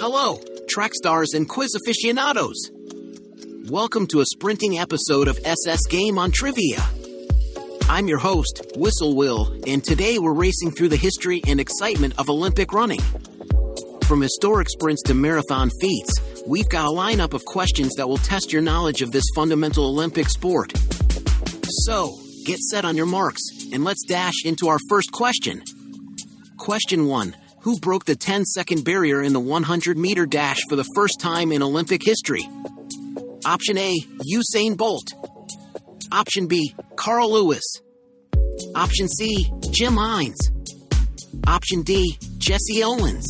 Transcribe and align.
Hello, 0.00 0.40
track 0.68 0.92
stars 0.92 1.34
and 1.34 1.48
quiz 1.48 1.72
aficionados. 1.76 2.70
Welcome 3.70 4.08
to 4.08 4.20
a 4.20 4.26
sprinting 4.26 4.76
episode 4.76 5.28
of 5.28 5.38
SS 5.44 5.86
Game 5.88 6.18
on 6.18 6.32
Trivia. 6.32 6.82
I'm 7.88 8.08
your 8.08 8.18
host, 8.18 8.60
Whistle 8.76 9.14
Will, 9.14 9.56
and 9.68 9.84
today 9.84 10.18
we're 10.18 10.34
racing 10.34 10.72
through 10.72 10.88
the 10.88 10.96
history 10.96 11.42
and 11.46 11.60
excitement 11.60 12.18
of 12.18 12.28
Olympic 12.28 12.72
running. 12.72 13.00
From 14.08 14.20
historic 14.20 14.68
sprints 14.68 15.02
to 15.04 15.14
marathon 15.14 15.70
feats, 15.80 16.12
we've 16.44 16.68
got 16.68 16.86
a 16.86 16.90
lineup 16.90 17.32
of 17.32 17.44
questions 17.44 17.94
that 17.94 18.08
will 18.08 18.18
test 18.18 18.52
your 18.52 18.62
knowledge 18.62 19.00
of 19.00 19.12
this 19.12 19.24
fundamental 19.36 19.86
Olympic 19.86 20.28
sport. 20.28 20.72
So, 21.86 22.18
get 22.44 22.58
set 22.58 22.84
on 22.84 22.96
your 22.96 23.06
marks, 23.06 23.42
and 23.72 23.84
let's 23.84 24.04
dash 24.04 24.44
into 24.44 24.66
our 24.66 24.78
first 24.88 25.12
question. 25.12 25.62
Question 26.58 27.06
1 27.06 27.36
Who 27.64 27.78
broke 27.80 28.04
the 28.04 28.14
10 28.14 28.44
second 28.44 28.84
barrier 28.84 29.22
in 29.22 29.32
the 29.32 29.40
100 29.40 29.96
meter 29.96 30.26
dash 30.26 30.58
for 30.68 30.76
the 30.76 30.84
first 30.94 31.18
time 31.18 31.50
in 31.50 31.62
Olympic 31.62 32.02
history? 32.04 32.46
Option 33.46 33.78
A 33.78 33.96
Usain 34.30 34.76
Bolt. 34.76 35.06
Option 36.12 36.46
B 36.46 36.74
Carl 36.96 37.32
Lewis. 37.32 37.62
Option 38.74 39.08
C 39.08 39.50
Jim 39.70 39.94
Hines. 39.96 40.52
Option 41.46 41.80
D 41.80 42.18
Jesse 42.36 42.84
Owens. 42.84 43.26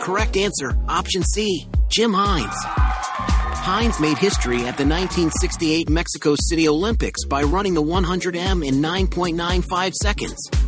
Correct 0.00 0.36
answer 0.36 0.78
Option 0.88 1.24
C 1.24 1.66
Jim 1.88 2.12
Hines. 2.12 2.54
Hines 3.60 3.98
made 3.98 4.18
history 4.18 4.58
at 4.58 4.78
the 4.78 4.86
1968 4.86 5.90
Mexico 5.90 6.36
City 6.38 6.68
Olympics 6.68 7.24
by 7.24 7.42
running 7.42 7.74
the 7.74 7.82
100m 7.82 8.64
in 8.64 8.76
9.95 8.76 9.94
seconds. 9.94 10.59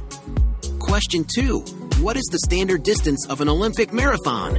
Question 0.92 1.24
2. 1.24 1.60
What 2.02 2.18
is 2.18 2.24
the 2.30 2.38
standard 2.44 2.82
distance 2.82 3.26
of 3.30 3.40
an 3.40 3.48
Olympic 3.48 3.94
marathon? 3.94 4.58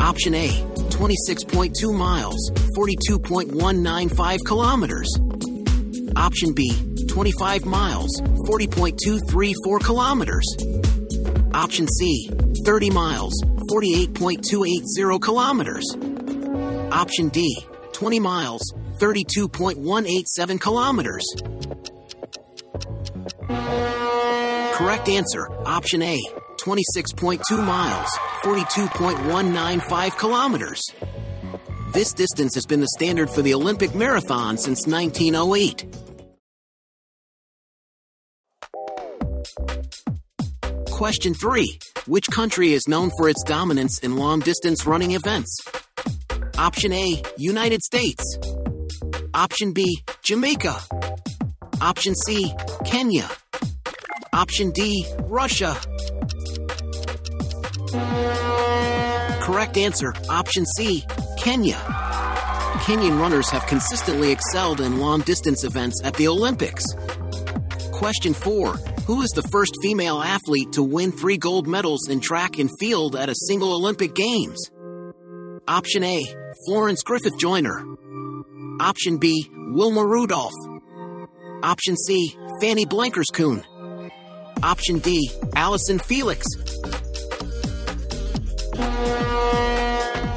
Option 0.00 0.34
A 0.34 0.48
26.2 0.88 1.94
miles, 1.94 2.50
42.195 2.74 4.38
kilometers. 4.46 5.06
Option 6.16 6.54
B 6.54 6.72
25 7.06 7.66
miles, 7.66 8.18
40.234 8.48 9.84
kilometers. 9.84 10.46
Option 11.52 11.86
C 11.86 12.30
30 12.64 12.88
miles, 12.88 13.34
48.280 13.70 15.20
kilometers. 15.20 15.84
Option 16.92 17.28
D 17.28 17.58
20 17.92 18.20
miles, 18.20 18.62
32.187 19.02 20.58
kilometers. 20.58 21.24
Correct 24.76 25.08
answer 25.08 25.48
Option 25.64 26.02
A 26.02 26.20
26.2 26.58 27.64
miles, 27.64 28.08
42.195 28.42 30.18
kilometers. 30.18 30.82
This 31.94 32.12
distance 32.12 32.54
has 32.56 32.66
been 32.66 32.80
the 32.80 32.88
standard 32.94 33.30
for 33.30 33.40
the 33.40 33.54
Olympic 33.54 33.94
marathon 33.94 34.58
since 34.58 34.86
1908. 34.86 35.86
Question 40.90 41.32
3. 41.32 41.78
Which 42.06 42.26
country 42.28 42.74
is 42.74 42.86
known 42.86 43.10
for 43.16 43.30
its 43.30 43.42
dominance 43.44 44.00
in 44.00 44.16
long 44.16 44.40
distance 44.40 44.84
running 44.84 45.12
events? 45.12 45.58
Option 46.58 46.92
A, 46.92 47.22
United 47.38 47.80
States. 47.82 48.38
Option 49.32 49.72
B, 49.72 50.02
Jamaica. 50.22 50.76
Option 51.80 52.14
C, 52.14 52.52
Kenya. 52.84 53.26
Option 54.36 54.70
D, 54.70 55.06
Russia. 55.20 55.74
Correct 59.40 59.78
answer, 59.78 60.12
option 60.28 60.66
C, 60.76 61.02
Kenya. 61.38 61.76
Kenyan 62.84 63.18
runners 63.18 63.48
have 63.48 63.66
consistently 63.66 64.32
excelled 64.32 64.82
in 64.82 65.00
long 65.00 65.22
distance 65.22 65.64
events 65.64 66.02
at 66.04 66.12
the 66.16 66.28
Olympics. 66.28 66.84
Question 67.92 68.34
4. 68.34 68.76
Who 69.06 69.22
is 69.22 69.30
the 69.30 69.48
first 69.50 69.72
female 69.80 70.20
athlete 70.20 70.70
to 70.72 70.82
win 70.82 71.12
three 71.12 71.38
gold 71.38 71.66
medals 71.66 72.06
in 72.10 72.20
track 72.20 72.58
and 72.58 72.68
field 72.78 73.16
at 73.16 73.30
a 73.30 73.34
single 73.48 73.72
Olympic 73.72 74.14
Games? 74.14 74.70
Option 75.66 76.04
A. 76.04 76.22
Florence 76.66 77.02
Griffith 77.02 77.38
Joyner. 77.38 77.82
Option 78.80 79.16
B. 79.16 79.50
Wilma 79.70 80.04
Rudolph. 80.04 80.52
Option 81.62 81.96
C. 81.96 82.36
Fanny 82.60 82.84
Blankers-Koen. 82.84 83.64
Option 84.62 84.98
D. 84.98 85.30
Allyson 85.54 85.98
Felix. 85.98 86.46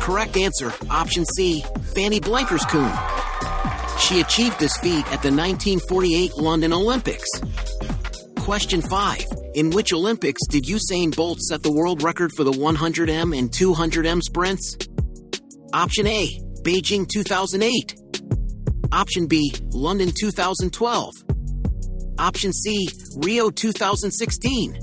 Correct 0.01 0.37
answer, 0.37 0.73
option 0.89 1.25
C. 1.25 1.63
Fanny 1.93 2.19
Blankers-Koen. 2.19 2.91
She 3.99 4.21
achieved 4.21 4.59
this 4.59 4.75
feat 4.77 5.05
at 5.11 5.21
the 5.21 5.31
1948 5.31 6.37
London 6.37 6.73
Olympics. 6.73 7.29
Question 8.37 8.81
5. 8.81 9.25
In 9.55 9.69
which 9.69 9.93
Olympics 9.93 10.41
did 10.47 10.63
Usain 10.63 11.15
Bolt 11.15 11.39
set 11.39 11.61
the 11.61 11.71
world 11.71 12.01
record 12.01 12.31
for 12.35 12.43
the 12.43 12.51
100m 12.51 13.37
and 13.37 13.51
200m 13.51 14.21
sprints? 14.21 14.77
Option 15.73 16.07
A, 16.07 16.39
Beijing 16.63 17.07
2008. 17.07 17.95
Option 18.91 19.27
B, 19.27 19.53
London 19.71 20.11
2012. 20.19 21.13
Option 22.19 22.51
C, 22.51 22.89
Rio 23.15 23.49
2016. 23.49 24.77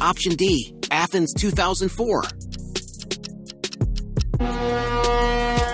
Option 0.00 0.34
D, 0.36 0.72
Athens 0.92 1.34
2004. 1.34 2.22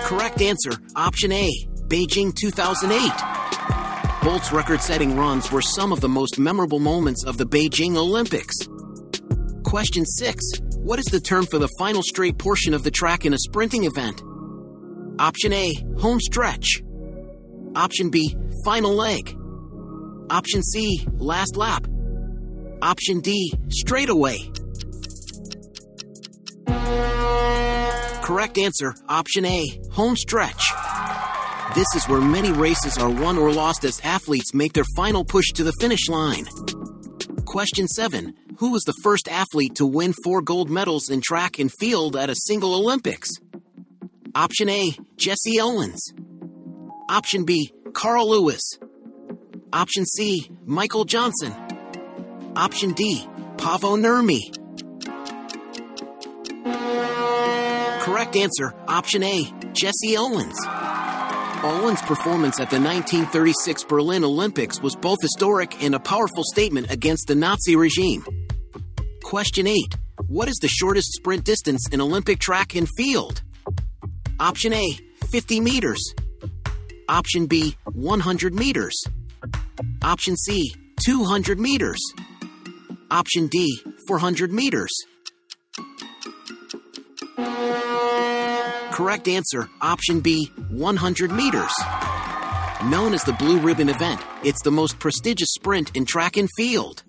Correct 0.05 0.41
answer, 0.41 0.71
option 0.95 1.31
A, 1.31 1.51
Beijing 1.87 2.33
2008. 2.33 4.23
Bolt's 4.23 4.51
record 4.51 4.81
setting 4.81 5.15
runs 5.15 5.51
were 5.51 5.61
some 5.61 5.91
of 5.91 6.01
the 6.01 6.09
most 6.09 6.39
memorable 6.39 6.79
moments 6.79 7.23
of 7.23 7.37
the 7.37 7.45
Beijing 7.45 7.95
Olympics. 7.95 8.55
Question 9.63 10.07
6. 10.07 10.43
What 10.77 10.97
is 10.97 11.05
the 11.05 11.19
term 11.19 11.45
for 11.45 11.59
the 11.59 11.69
final 11.77 12.01
straight 12.01 12.39
portion 12.39 12.73
of 12.73 12.83
the 12.83 12.91
track 12.91 13.25
in 13.25 13.33
a 13.35 13.37
sprinting 13.37 13.83
event? 13.83 14.23
Option 15.19 15.53
A, 15.53 15.75
home 15.99 16.19
stretch. 16.19 16.81
Option 17.75 18.09
B, 18.09 18.35
final 18.65 18.95
leg. 18.95 19.37
Option 20.33 20.63
C, 20.63 21.05
last 21.17 21.55
lap. 21.57 21.85
Option 22.81 23.19
D, 23.19 23.53
straightaway. 23.69 24.39
Correct 28.23 28.57
answer, 28.57 28.95
option 29.07 29.45
A, 29.45 29.63
home 29.91 30.15
stretch. 30.15 30.63
This 31.75 31.85
is 31.95 32.09
where 32.09 32.19
many 32.19 32.51
races 32.51 32.97
are 32.97 33.11
won 33.11 33.37
or 33.37 33.51
lost 33.51 33.83
as 33.83 34.01
athletes 34.03 34.55
make 34.55 34.73
their 34.73 34.83
final 34.95 35.23
push 35.23 35.51
to 35.53 35.63
the 35.63 35.73
finish 35.79 36.09
line. 36.09 36.47
Question 37.45 37.87
7. 37.87 38.33
Who 38.57 38.71
was 38.71 38.85
the 38.85 38.99
first 39.03 39.27
athlete 39.27 39.75
to 39.75 39.85
win 39.85 40.13
four 40.23 40.41
gold 40.41 40.67
medals 40.67 41.09
in 41.09 41.21
track 41.21 41.59
and 41.59 41.71
field 41.71 42.15
at 42.15 42.31
a 42.31 42.35
single 42.47 42.73
Olympics? 42.73 43.29
Option 44.33 44.67
A, 44.67 44.97
Jesse 45.15 45.59
Owens. 45.61 46.01
Option 47.07 47.45
B, 47.45 47.71
Carl 47.93 48.31
Lewis. 48.31 48.79
Option 49.73 50.05
C, 50.05 50.51
Michael 50.65 51.03
Johnson. 51.03 51.51
Option 52.55 52.91
D, 52.91 53.27
Paavo 53.57 53.97
Nurmi. 53.97 54.53
Correct 58.01 58.35
answer, 58.35 58.75
option 58.87 59.23
A, 59.23 59.51
Jesse 59.73 60.15
Owens. 60.15 60.55
Owens' 61.63 62.03
performance 62.03 62.59
at 62.59 62.69
the 62.69 62.79
1936 62.79 63.85
Berlin 63.85 64.23
Olympics 64.23 64.79
was 64.79 64.95
both 64.95 65.17
historic 65.23 65.81
and 65.81 65.95
a 65.95 65.99
powerful 65.99 66.43
statement 66.43 66.91
against 66.91 67.25
the 67.25 67.33
Nazi 67.33 67.75
regime. 67.75 68.23
Question 69.23 69.65
8. 69.65 69.75
What 70.27 70.49
is 70.49 70.59
the 70.61 70.67
shortest 70.67 71.13
sprint 71.13 71.45
distance 71.45 71.87
in 71.91 71.99
Olympic 71.99 72.37
track 72.37 72.75
and 72.75 72.87
field? 72.95 73.41
Option 74.39 74.71
A, 74.71 74.99
50 75.31 75.61
meters. 75.61 76.13
Option 77.09 77.47
B, 77.47 77.75
100 77.85 78.53
meters. 78.53 79.03
Option 80.03 80.35
C, 80.35 80.75
200 81.05 81.61
meters. 81.61 81.99
Option 83.09 83.47
D, 83.47 83.81
400 84.05 84.51
meters. 84.51 84.91
Correct 88.91 89.29
answer, 89.29 89.69
option 89.81 90.19
B, 90.19 90.51
100 90.71 91.31
meters. 91.31 91.71
Known 92.83 93.13
as 93.13 93.23
the 93.23 93.31
Blue 93.39 93.59
Ribbon 93.59 93.87
event, 93.87 94.19
it's 94.43 94.61
the 94.61 94.71
most 94.71 94.99
prestigious 94.99 95.47
sprint 95.53 95.95
in 95.95 96.03
track 96.03 96.35
and 96.35 96.49
field. 96.57 97.03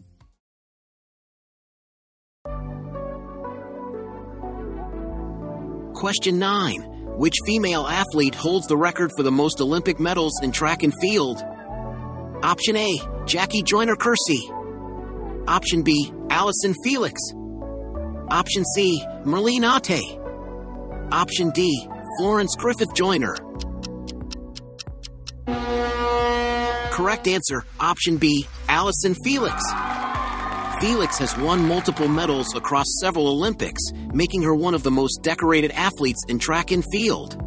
Question 5.95 6.39
9. 6.39 6.83
Which 7.17 7.35
female 7.45 7.89
athlete 7.89 8.37
holds 8.37 8.69
the 8.69 8.77
record 8.77 9.11
for 9.17 9.25
the 9.25 9.33
most 9.33 9.61
Olympic 9.61 9.99
medals 9.99 10.39
in 10.45 10.53
track 10.53 10.85
and 10.85 10.95
field? 11.01 11.43
Option 12.45 12.77
A, 12.77 12.99
Jackie 13.25 13.63
Joyner 13.63 13.97
Kersee. 13.97 14.51
Option 15.49 15.83
B, 15.83 16.13
Allyson 16.29 16.75
Felix. 16.85 17.19
Option 18.31 18.67
C, 18.75 19.03
Merlene 19.25 19.63
Ottey. 19.63 20.03
Option 21.11 21.49
D, 21.53 21.89
Florence 22.19 22.55
Griffith 22.55 22.93
Joyner. 22.95 23.35
Correct 26.93 27.27
answer, 27.29 27.65
option 27.81 28.19
B, 28.19 28.47
Allyson 28.69 29.15
Felix. 29.25 29.63
Felix 30.81 31.17
has 31.17 31.35
won 31.39 31.67
multiple 31.67 32.09
medals 32.09 32.55
across 32.55 32.85
several 33.01 33.29
Olympics, 33.29 33.81
making 34.13 34.43
her 34.43 34.55
one 34.55 34.75
of 34.75 34.83
the 34.83 34.91
most 34.91 35.23
decorated 35.23 35.71
athletes 35.71 36.21
in 36.29 36.39
track 36.39 36.73
and 36.73 36.85
field. 36.93 37.44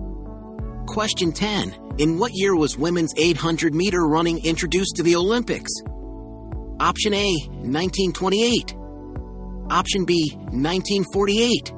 Question 0.88 1.32
10. 1.34 1.96
In 2.00 2.18
what 2.18 2.32
year 2.34 2.56
was 2.56 2.78
women's 2.78 3.14
800 3.18 3.76
meter 3.76 4.08
running 4.08 4.44
introduced 4.46 4.96
to 4.96 5.04
the 5.04 5.16
Olympics? 5.18 5.70
Option 6.80 7.14
A, 7.14 7.36
1928. 7.62 8.74
Option 9.70 10.06
B, 10.06 10.32
1948. 10.52 11.74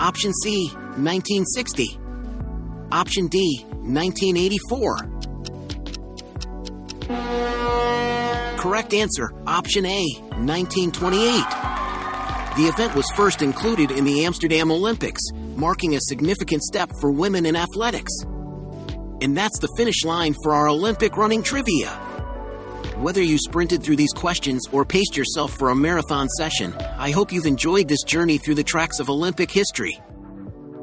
Option 0.00 0.32
C, 0.42 0.68
1960. 0.96 1.98
Option 2.90 3.28
D, 3.28 3.64
1984. 3.70 4.96
Correct 8.58 8.92
answer, 8.94 9.32
option 9.46 9.86
A, 9.86 10.04
1928. 10.34 11.68
The 12.56 12.66
event 12.66 12.96
was 12.96 13.08
first 13.12 13.42
included 13.42 13.92
in 13.92 14.04
the 14.04 14.24
Amsterdam 14.24 14.72
Olympics, 14.72 15.22
marking 15.58 15.96
a 15.96 16.00
significant 16.00 16.62
step 16.62 16.88
for 17.00 17.10
women 17.10 17.44
in 17.44 17.56
athletics. 17.56 18.12
And 19.20 19.36
that's 19.36 19.58
the 19.58 19.74
finish 19.76 20.04
line 20.04 20.34
for 20.42 20.54
our 20.54 20.68
Olympic 20.68 21.16
running 21.16 21.42
trivia. 21.42 21.90
Whether 22.98 23.22
you 23.22 23.38
sprinted 23.38 23.82
through 23.82 23.96
these 23.96 24.12
questions 24.14 24.66
or 24.70 24.84
paced 24.84 25.16
yourself 25.16 25.52
for 25.52 25.70
a 25.70 25.74
marathon 25.74 26.28
session, 26.28 26.72
I 26.96 27.10
hope 27.10 27.32
you've 27.32 27.46
enjoyed 27.46 27.88
this 27.88 28.04
journey 28.04 28.38
through 28.38 28.54
the 28.54 28.62
tracks 28.62 29.00
of 29.00 29.10
Olympic 29.10 29.50
history. 29.50 30.00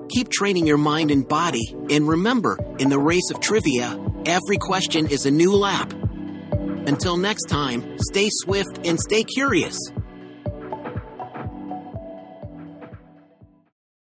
Keep 0.09 0.29
training 0.29 0.67
your 0.67 0.77
mind 0.77 1.09
and 1.09 1.27
body, 1.27 1.73
and 1.89 2.07
remember, 2.07 2.59
in 2.77 2.89
the 2.89 2.99
race 2.99 3.31
of 3.33 3.39
trivia, 3.39 3.97
every 4.25 4.57
question 4.57 5.07
is 5.07 5.25
a 5.25 5.31
new 5.31 5.55
lap. 5.55 5.93
Until 6.87 7.17
next 7.17 7.45
time, 7.45 7.97
stay 7.99 8.27
swift 8.29 8.79
and 8.85 8.99
stay 8.99 9.23
curious. 9.23 9.77